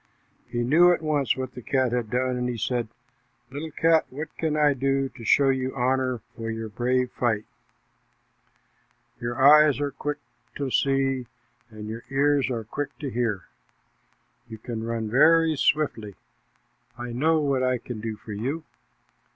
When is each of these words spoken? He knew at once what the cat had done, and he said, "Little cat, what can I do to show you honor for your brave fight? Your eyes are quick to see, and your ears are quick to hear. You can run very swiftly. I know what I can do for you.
He 0.49 0.63
knew 0.63 0.91
at 0.91 1.03
once 1.03 1.37
what 1.37 1.53
the 1.53 1.61
cat 1.61 1.91
had 1.91 2.09
done, 2.09 2.35
and 2.35 2.49
he 2.49 2.57
said, 2.57 2.87
"Little 3.51 3.69
cat, 3.69 4.07
what 4.09 4.35
can 4.35 4.57
I 4.57 4.73
do 4.73 5.09
to 5.09 5.23
show 5.23 5.49
you 5.49 5.75
honor 5.75 6.21
for 6.35 6.49
your 6.49 6.69
brave 6.69 7.11
fight? 7.11 7.45
Your 9.19 9.39
eyes 9.39 9.79
are 9.79 9.91
quick 9.91 10.17
to 10.55 10.71
see, 10.71 11.27
and 11.69 11.87
your 11.87 12.03
ears 12.09 12.49
are 12.49 12.63
quick 12.63 12.97
to 12.97 13.11
hear. 13.11 13.43
You 14.49 14.57
can 14.57 14.83
run 14.83 15.07
very 15.07 15.55
swiftly. 15.55 16.15
I 16.97 17.11
know 17.11 17.39
what 17.39 17.61
I 17.61 17.77
can 17.77 18.01
do 18.01 18.15
for 18.15 18.33
you. 18.33 18.63